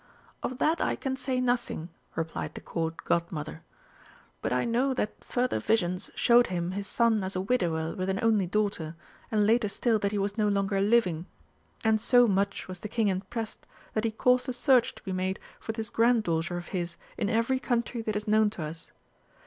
"Of 0.41 0.57
that 0.57 0.81
I 0.81 0.95
can 0.95 1.15
say 1.15 1.39
nothing," 1.39 1.89
replied 2.15 2.55
the 2.55 2.59
Court 2.61 2.97
Godmother; 3.03 3.61
"but 4.41 4.51
I 4.51 4.65
know 4.65 4.95
that 4.95 5.23
further 5.23 5.59
visions 5.59 6.09
showed 6.15 6.47
him 6.47 6.71
his 6.71 6.87
son 6.87 7.23
as 7.23 7.35
a 7.35 7.41
widower 7.41 7.93
with 7.93 8.09
an 8.09 8.17
only 8.23 8.47
daughter, 8.47 8.95
and 9.29 9.45
later 9.45 9.69
still 9.69 9.99
that 9.99 10.11
he 10.11 10.17
was 10.17 10.39
no 10.39 10.47
longer 10.47 10.81
living. 10.81 11.27
And 11.83 12.01
so 12.01 12.27
much 12.27 12.67
was 12.67 12.79
the 12.79 12.89
King 12.89 13.09
impressed 13.09 13.67
that 13.93 14.03
he 14.03 14.09
caused 14.09 14.49
a 14.49 14.53
search 14.53 14.95
to 14.95 15.03
be 15.03 15.13
made 15.13 15.39
for 15.59 15.71
this 15.71 15.91
grand 15.91 16.23
daughter 16.23 16.57
of 16.57 16.69
his 16.69 16.97
in 17.15 17.29
every 17.29 17.59
country 17.59 18.01
that 18.01 18.15
is 18.15 18.27
known 18.27 18.49
to 18.49 18.63
us. 18.63 18.91